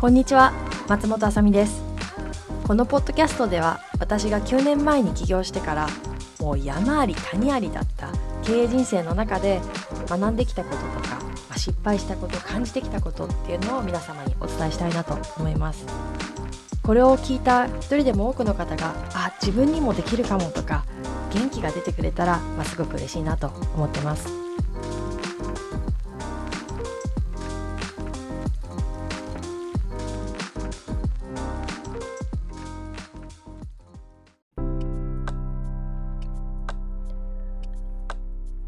[0.00, 0.52] こんにちは
[0.86, 1.82] 松本あさみです。
[2.66, 5.86] このポッドキャストでは私が9年前に起業してから
[6.40, 8.08] もう山あり谷ありだった
[8.42, 9.60] 経営人生の中で
[10.08, 15.86] 学んできたこととか失敗したこと感じてきたことっていうのを皆様にお伝えしたいなと思います。
[16.84, 20.84] これを聞いた一人でも多くの方があ自分にもできるかもとか
[21.32, 24.28] 元気が出てくれたら、まあ、すごく嬉しいなと思ってます。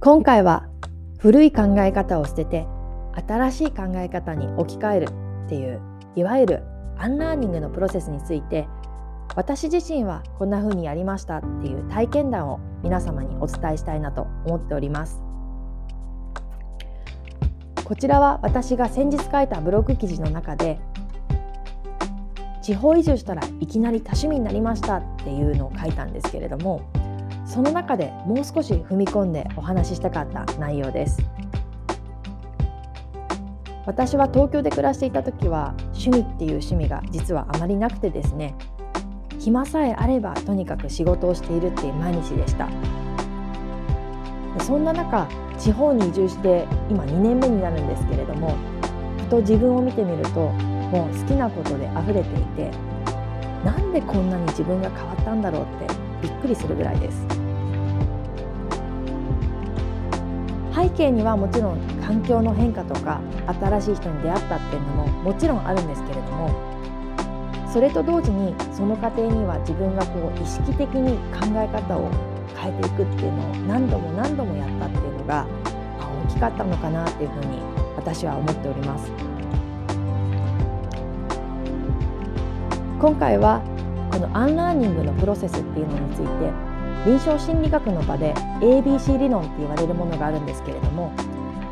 [0.00, 0.68] 今回は
[1.18, 2.66] 古い考え方を捨てて
[3.26, 5.08] 新しい考え方に置き換える
[5.46, 5.80] っていう
[6.14, 8.66] いわゆるアンラーニングのプロセスについて
[9.34, 15.26] 私自身はこんな風にやりましたっていう体験談を皆様にお伝えしたいなと思っております。
[17.84, 20.80] こちらは私が先日書いたブログ記事の中で
[22.60, 26.82] 地方移住したらいきなり多趣味になりましたっていうのを書いたんですけれども
[27.46, 31.22] その中でもう少し踏み込んでお話ししたかった内容です。
[33.86, 38.54] 私は東京で暮らしていた時は趣味っていう趣味が実はあまりなくてですね
[39.38, 42.68] 暇さえあればとにかく仕事をしているっていう毎日でした。
[44.60, 48.56] そんな中地方に移住して今2年目になるんですけれども
[49.18, 52.70] ふと自分を見てみるともう好きなことで溢れていて
[53.64, 57.35] なんでこんなに自分が変わったんだろうってびっくりするぐらいです。
[60.86, 63.20] 背景にはもちろん環境の変化とか
[63.60, 66.50] 新しい人に出会ったっていうのももちろんあるんですけれども
[67.72, 72.08] それと同時にその過程には自分がこう意識的に考え方を
[72.56, 75.46] 変えていくっていうのを何度も何度もやったっていうのが
[76.24, 77.58] 大きかったのかなっていうふうに
[77.96, 79.10] 私は思っております。
[82.98, 83.60] 今回は
[84.10, 86.65] このアンラーニングのプロセスっていうのについて
[87.06, 91.12] 臨床心理学の場で ABC 理論って言われるものがあるんですけれども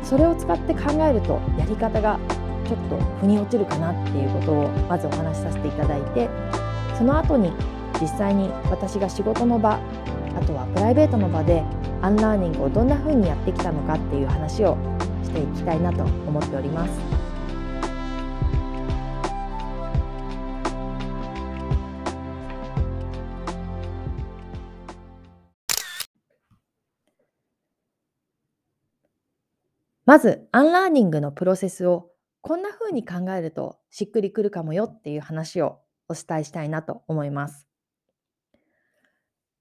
[0.01, 2.17] それを使って考えるとやり方が
[2.65, 6.29] ちょっと腑に落ちるかなっていうことをまずお話しさせていただいて
[6.97, 7.51] その後に
[7.99, 11.63] 実際に私が仕事の場あとはプライベートの場で
[12.01, 14.77] アンラーニングをどんな風にやってきたのかっていう話を
[15.21, 17.14] していきたいなと思っております。
[30.05, 32.11] まず、アンラーニングのプロセスを
[32.41, 37.67] こんな風に考えるとしっくりくるかもよっていう話をお伝えしたいなと思います。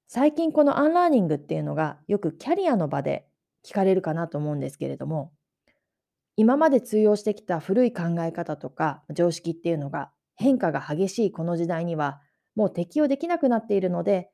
[0.06, 3.26] 最近このアンラーニングっていうのがよくキャリアの場で
[3.66, 5.32] 聞かれるかなと思うんですけれども、
[6.36, 12.20] 今まで通用してきた古い考え方とか常識っていうのが変化が激しいこの時代には
[12.54, 14.30] もう適用できなくなっているので、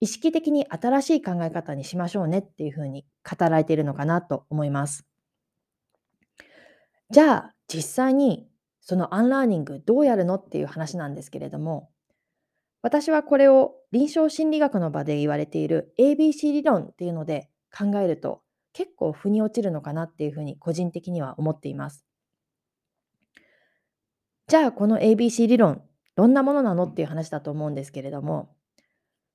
[0.00, 5.11] 意識的に新しい考え方にしましょうねっていうふうに語られているのかなと思います。
[7.12, 8.48] じゃあ実際に
[8.80, 11.90] そのアンラーニングどうやるのっていう話なんですけれども
[12.80, 18.40] 私はこれを臨床心理学の場で言われている ABC 理論っていうので考えると
[18.72, 22.06] 結構腑に落ちるのかなっていうふうに個人的には思っています。
[24.48, 25.82] じゃあこの ABC 理論
[26.16, 28.56] どんなものなのっていう話だと思うんですけれども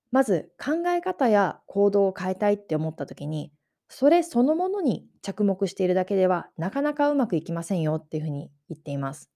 [0.10, 3.52] まず考え方や行動を変えたいって思った時に
[3.90, 9.30] それそのものに着目しているだけではなかなかうまくいきませんよっていうふうに言っています。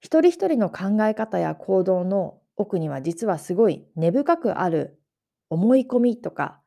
[0.00, 5.00] 一人一人の考え方や行動の奥には実はすごい根深くある
[5.48, 6.60] 思い込みとか、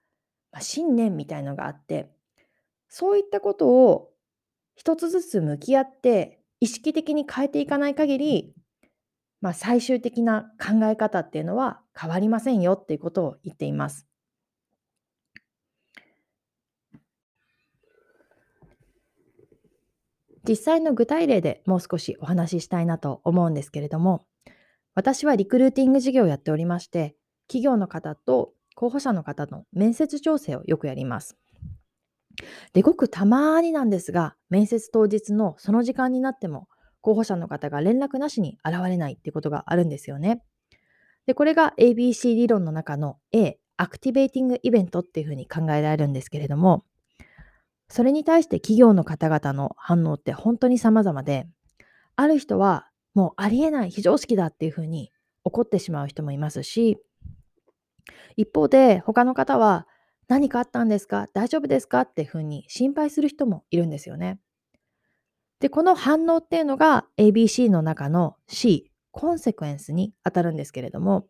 [0.51, 2.09] まあ、信念みたいのがあって
[2.89, 4.09] そういったことを
[4.75, 8.53] 一つずつ向き合って意識的に変えていかない限り、
[9.41, 14.07] まあ、最終的な考え方っていうのは変わりませんよっていうことを言っています。
[20.47, 24.25] 実際の具体例でもう少しお話ししたいなと思うんですけれども、
[24.95, 27.15] 私はリクルーティング事業をやっておりまして、
[27.47, 31.37] 企業の方と候補者の方の面接調整をよくやります。
[32.73, 36.67] で、ごくたまーになんですが、面接当日のその時間になっても、
[37.01, 40.43] 候補者の方が連絡なしに現れないってことがあるんですよね。
[41.25, 46.83] で、これが ABC 理論の中の A、アクティベーティングイベントっていうふうに考えられるんですけれども、
[47.89, 51.47] それに対して企業の方々の反応って本当に様々で、
[52.15, 55.11] ある人はもうありえない非常識だっていうふうに
[55.43, 56.97] 怒ってしまう人もいますし、
[58.35, 59.87] 一方で他の方は
[60.27, 61.27] 何かあったんですか？
[61.33, 62.01] 大丈夫ですか？
[62.01, 64.39] っていうふうに心配する人もいるんですよね。
[65.59, 71.27] で、この反応っていうのが ABC の中の C、コンセクエンスに当たるんですけれども、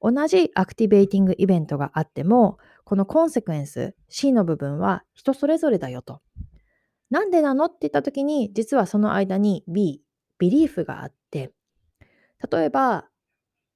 [0.00, 6.22] 同じアクティベーティングイベントがあっても、このコンセクエンス C の部分は人それぞれだよと。
[7.10, 10.00] なんでなのって言った時に、実はその間に B、
[10.38, 11.52] ビリーフがあって、
[12.50, 13.04] 例えば、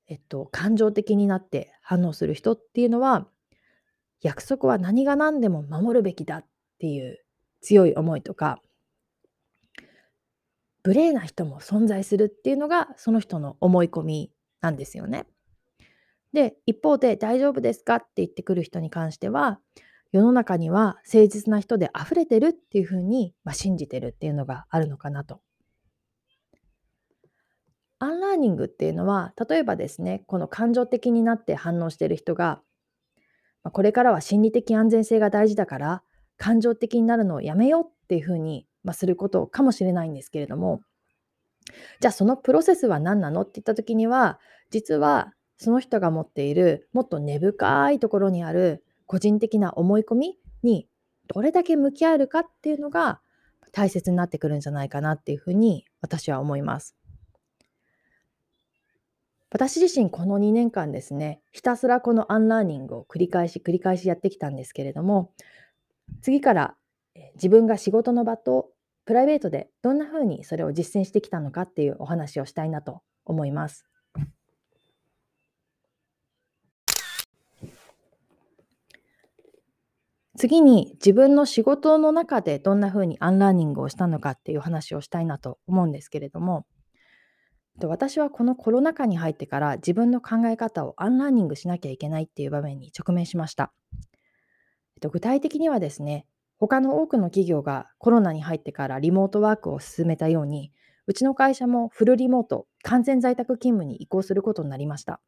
[0.08, 3.28] えっと、感情的になって反応する人っていうのは、
[4.22, 6.46] 約束は何が何でも守るべきだっ
[6.78, 7.22] ていう
[7.60, 8.62] 強い思いとか、
[10.84, 14.32] 無礼な人も存在するっていうのがその人の思い込み
[14.62, 15.26] なんですよね。
[16.32, 17.96] で、一方で大丈夫ですか？
[17.96, 19.60] って言ってくる人に関しては、
[20.12, 25.40] 世の中には誠実な人で溢れてるっていうふうに、まあ、信じてるっていうのがあるのかなと。
[27.98, 32.60] アンラーニングっていうのは、例えばですね、この感情的になって反応してる人が、
[33.62, 36.02] まあ、これからは心理的安全性が大事だから、
[36.36, 40.80] 感情的になるのをやめようっていうふうに、まあ、することかもしれないんですけれども、
[42.00, 43.42] じゃあそのプロセスは何なの？
[43.42, 44.40] って言った時には、
[44.70, 45.32] 実は
[45.62, 50.88] その人が持っているもっと根深いところにある個人的な思い込みに
[51.28, 53.20] どれだけ向き合えるかっていうのが
[53.70, 56.96] 大切になってくるんじゃないかなっていうふうに私は思います。
[59.52, 65.30] 私自身この2年間ですね、ひたすらこのアンラーニングを繰り返し繰り返しやってきたんですけれども、
[66.22, 66.74] 次から
[67.34, 68.70] 自分が仕事の場と
[69.04, 73.84] プライベートでどんなふうにそれを実践してきたのかっていうお話をしたいなと思います。
[80.36, 86.64] 次に自分の仕事の中でどんなふうにアンラーニングをしたのかっていう話をしたいなと思うんですけれども、
[87.84, 93.72] 私はこのコロナ禍に入ってから自分の考え方をアンラーニングしなきゃいけないっていう場面に直面しました。
[95.00, 96.26] 具体的にはですね、
[96.58, 100.70] 他の多くの企業がコロナに入ってからリモートワークを進めたように、
[101.06, 105.20] うちの会社もフルリモート、完全在宅勤務に移行することになりました。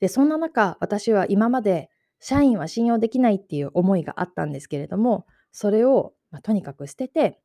[0.00, 1.90] で、そんな中、私は今まで
[2.20, 7.40] 社員は信用できないっていう思いがあったんですけれども、それを、まあ、とにかく捨てて、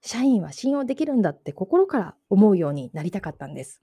[0.00, 3.82] 社員は信用できるんだって心から思うようになりたかったんです。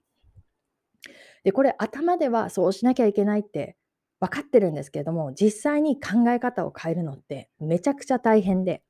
[1.44, 3.76] で、これ頭ではそうしなきゃいけないって
[4.18, 8.82] 分かってるんですけれども、実際に考え方を変えるのってめちゃくちゃ大変で、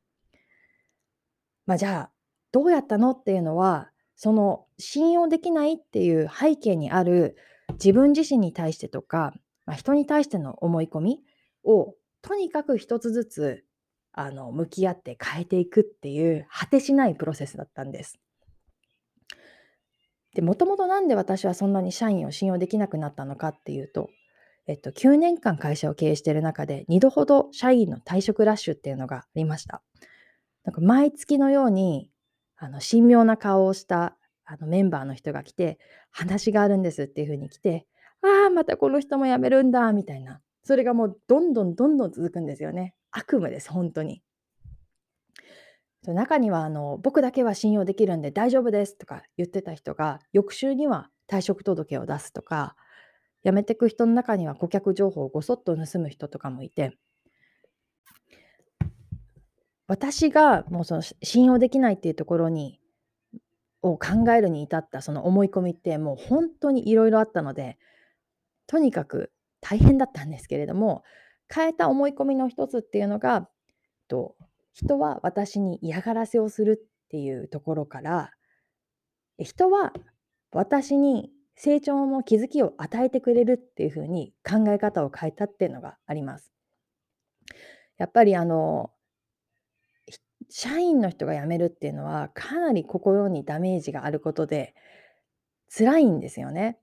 [1.66, 2.10] まあじゃあ、
[2.50, 7.36] どうやったのっていうのは、その信用できないっていう背景にある
[7.74, 9.34] 自分自身に対してとか、
[9.68, 11.20] まあ、人に対しての思い込み
[11.62, 13.64] をとにかく一つずつ
[14.12, 18.18] あの向き合って変えていくっていう果てしないプロセスだったんです。
[20.34, 24.08] でもともと何で私はそんなに社員を信用できなくなったのかっていうと、
[24.66, 29.82] えっと、9年間会社を経営している中で2度ほど社員の退職ラッシュっていうのがありました。
[30.64, 32.08] なんか毎月のように
[32.56, 34.16] あの神妙な顔をした
[34.46, 35.78] あのメンバーの人が来て
[36.10, 37.86] 話があるんですっていうふうに来て
[38.22, 40.40] ああ、またこの人も辞めるんだみたいな。
[40.62, 42.94] それがもうどんどんどんどん続くんですよね。
[43.10, 44.22] 悪夢です、本当に。
[46.06, 52.76] 中にはあの僕だけは信用できるんで大丈夫ですとか言ってた人が翌週には退職届を出すとか
[53.44, 56.96] 辞めてく人の中には顧客情報をごそっと盗む人とかもいて
[59.86, 62.80] 私がもうその信用できないっていうところに
[63.82, 67.78] を考えるに至ったその思い込みってもう本当にいろいろあったので
[68.68, 71.02] とにかく大変だったんですけれども
[71.52, 73.48] 変えた思い込みの一つっていうのが
[74.06, 74.36] と
[74.72, 78.30] 人は私に嫌がらせをするっていうところから
[79.38, 79.92] 人は
[80.52, 86.52] 私に成長の気づきを与えてくれるっていうふうに考え方を変えたっていうのがあります。
[87.96, 88.92] やっぱりあの
[90.48, 94.74] 社員の人が辞めるっていうのはかなり心にダメージがあることで
[95.76, 96.78] 辛いんですよね。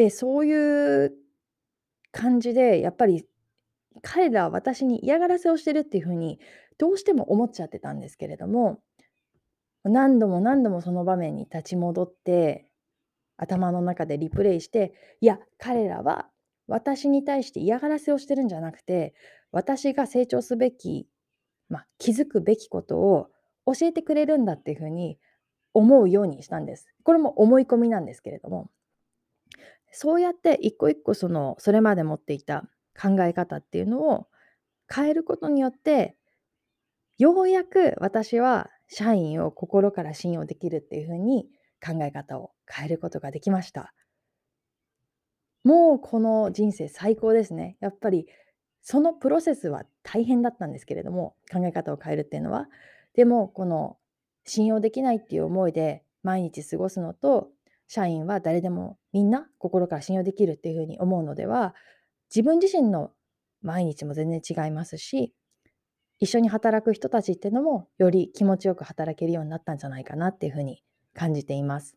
[0.00, 1.12] で、そういう
[2.10, 3.26] 感じで、やっぱり
[4.00, 6.40] 彼らは私に嫌がらせをしてるっていう風に
[6.78, 8.80] どうしても思っちゃってたんですけれども、
[9.84, 12.66] 何度も何度もその場面に立ち戻って、
[13.36, 16.30] 頭の中でリプレイして、いや、彼らは
[16.66, 19.12] 私に対して嫌がらせをしてるんじゃなくて、
[19.52, 21.08] 私が成長すべき、
[21.68, 23.28] まあ、気づくべきことを
[23.66, 25.18] 教えてくれるんだっていう風に
[25.74, 26.86] 思うようにしたんです。
[27.02, 28.70] これも思い込みなんですけれども。
[29.90, 32.68] そうやって一個一個そのそれまで持っていた
[33.00, 34.28] 考え方っていうのを
[34.92, 36.16] 変えることによって
[37.18, 41.48] ようやく私は社員を心から信用できるっていうふうに
[41.84, 43.94] 考え方を変えることができました。
[45.62, 47.76] もうこの人生最高ですね。
[47.80, 48.26] やっぱり
[48.82, 52.68] そのプロセスは大変だったんですけれども、考え方を変えるっていうのは。
[53.14, 53.98] でも、この
[54.44, 57.50] 信用できないっていう思いで毎日過ごすのと、
[57.92, 61.74] 社員は誰でもみんな心から信用できるっていうふうに思うのでは、
[62.32, 63.10] 自分自身の
[63.62, 65.34] 毎日も全然違いますし、
[66.20, 71.96] 一緒に働く人たちっていうのもより気持ちよく働けるようになったんじゃないかなっていうふうに感じています。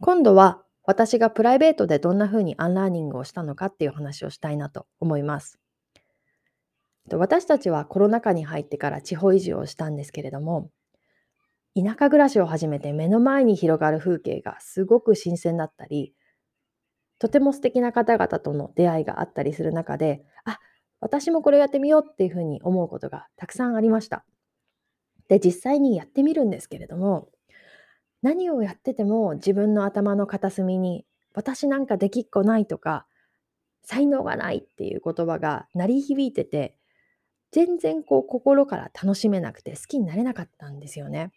[0.00, 5.60] 今度は私がプライベートでどんな風にアンラーニングをしたのかっていう話をしたいなと思います。
[7.12, 10.70] 私たちはコロナ禍に入ってから地方移住をしたんですけれども、
[11.76, 16.14] 田舎暮らしを始めて目の前に広がる風景がすごく新鮮だったり、
[17.18, 20.58] とても素敵な方々との出会いがあったりする中で、あ、
[21.00, 24.24] 私もこれやってみようっていうふうに思うことがたくさんありました。
[25.28, 27.28] で、実際にやってみるんですけれども、
[28.22, 33.06] 何をやってても自分の頭の片隅に私なんかできっこないとか
[33.82, 36.76] 才能がないっていう言葉が鳴り響いてて
[37.56, 41.32] 全然こう心から楽しめなくて好きになれなかったんですよね。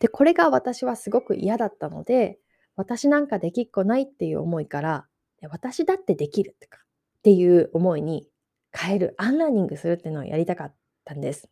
[0.00, 2.38] でこれが私はすごく嫌だったので
[2.74, 5.06] 私なんかできっこないっていう思いから
[5.50, 8.26] 私だってできるとかっていう思いに
[8.72, 11.50] 変えるアンラーニングするっていうのをやりたかったんです。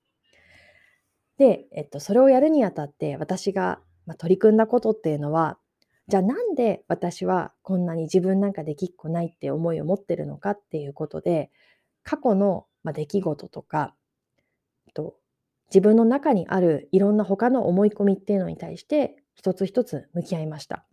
[1.36, 3.80] で、えっと、それをやるにあたって私が、
[4.16, 5.58] 取り組んだことっていうのは
[6.08, 11.50] じゃあなんで私はこんなに自分なんかできっこないって思いを持ってるのかっていうことで
[12.04, 13.96] 過去のまあ、出来事とか、
[14.94, 15.16] と
[15.70, 20.86] 自分の中にあるいろんな他の思い込みっていうのに対して一つ一つ向き合いました。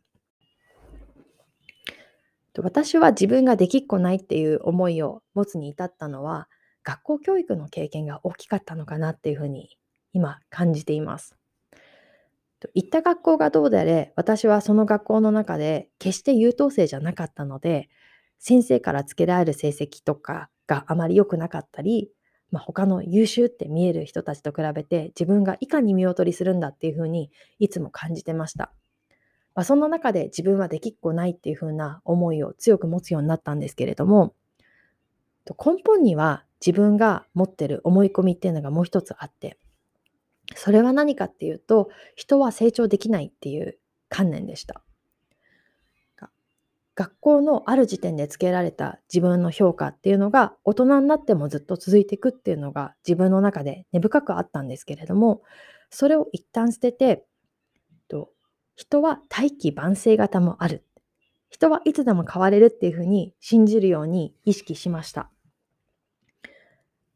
[2.57, 6.49] 私は自分ができっこないっていう思いを持つに至ったのは
[6.83, 9.77] 学校教育の経験が大きかったのかなっていうふうに
[10.13, 11.35] 今感じています。
[12.73, 17.89] 行った学校がどうであれ私はその学校の中で決して優等生じゃなかったので
[18.39, 22.11] 先生からつけられる成績とかがあまり良くなかったり、
[22.51, 28.71] まあ、他の優秀って見える人たちと比べて自分がいかに見劣りするんだっていうふうにいつも感じてました。
[29.55, 34.33] まあ、そんな中で自分はできっこないっていうふうな思いを強く持つようになったんですけれども
[35.47, 39.57] 根本には自分が持ってる思い込みっていうのがもう一つあって
[40.55, 43.77] それは何かっていうと人は成長できないっていう
[44.09, 44.83] 観念でした。
[46.95, 55.41] 学校のある時点でつけられた自分の評価っていうのが大人になってもずっと続いていくっていうのが自分の中で根深くあったんですけれども
[55.89, 57.25] それを一旦捨てて
[58.75, 60.83] 人は大器晩成型もある。
[61.49, 65.29] 人はいつでも変われるっていうふうに信じるように意識しました。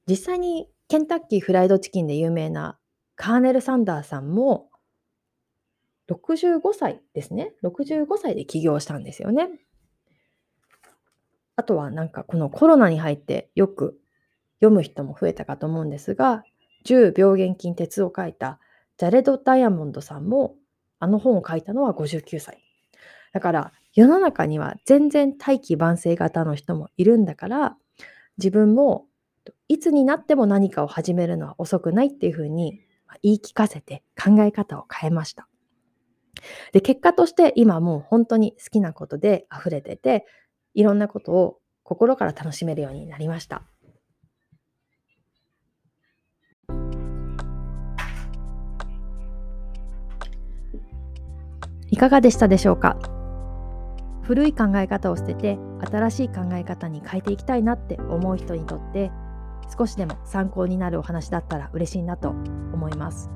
[0.08, 2.78] 実際にケンタッキーフライドチキンで有名な
[3.16, 4.70] カーネル・サンダーさんも
[6.10, 7.54] 65歳ですね。
[7.64, 9.50] 65歳で起業したんですよね。
[11.58, 14.00] あとはなんかこのコロナに入ってよく
[14.62, 16.44] 読む人も増えたかと思うんですが、
[16.86, 18.60] 10病原菌鉄を書いた
[18.98, 20.56] ジャレド・ダイヤモンドさんも
[21.00, 22.64] あの本を書いたのは59歳。
[23.34, 27.78] だから世の中には全然大器晩成型の人もいるんだから
[28.38, 29.08] 自分も
[29.68, 32.80] いつになっても何かを始めるのは遅くないっていうふうに
[33.24, 35.48] 言い聞かせて考え方を変えました。
[36.72, 40.26] で結果として今もう本当に好きなことで溢れてて
[40.78, 43.64] いろんなことを心から楽しめるようになりました。
[51.90, 53.00] いかがでしたでしょうか？
[54.22, 59.10] 古い考え方を捨てて新しい考え方に変えていきたいなって思う人にとって
[59.76, 63.32] 少しでも参考になるお話だったら嬉しいなと思います。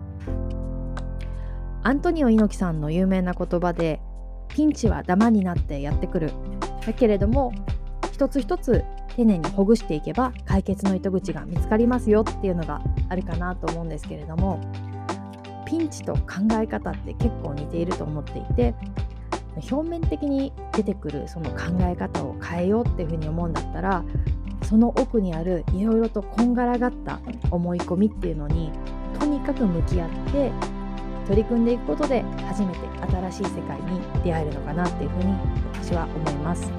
[1.82, 4.00] アントニオ猪木さんの有名な言葉で
[4.50, 6.32] ピンチはダマになってやってくる
[6.86, 7.54] だけれども
[8.12, 8.84] 一つ一つ
[9.16, 14.62] 丁寧にほぐしていけば解決の糸口が見つかりますよっていうのがあるかなと思うんですけれども
[15.66, 18.74] ピンチと考え方って結構似ていると思っていて
[19.72, 24.04] 表面的に出てくるその考え方を変えようっていうふうに思うんだったら
[24.64, 27.20] その奥にあるいろいろとこんがらがった
[27.50, 28.72] 思い込みっていうのに
[29.20, 30.52] とにかく向き合って
[31.28, 32.80] 取り組んでいくことで初めて
[33.12, 36.72] 新しい世界に出会えるのかなっていうふうに私は思います。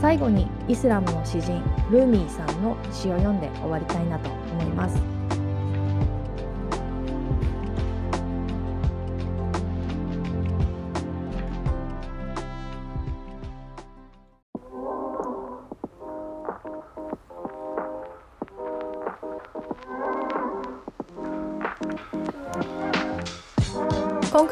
[0.00, 4.96] 最後にイスラムの詩人ルーミーさんの詩を読んで終わりたいなと思います。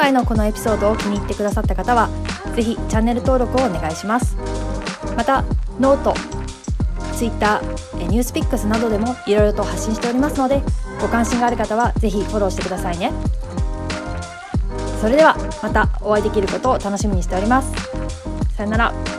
[0.07, 2.09] 回のこのエピソードを気に入ってくださった方は
[2.55, 4.37] ぜひチャンネル登録をお願いします。
[5.17, 5.43] また
[5.81, 6.15] ノート、
[7.15, 10.63] ツイッター、ニュースピックスなどでもいろいろと発信しておりますので
[11.01, 13.13] ご関心がある方はぜひフォローしてくださいね。
[15.01, 17.73] それではまたお会いできることを楽しみにしております。
[18.57, 19.16] さよなら。